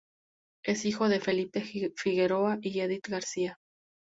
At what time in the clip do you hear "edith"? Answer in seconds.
2.79-3.07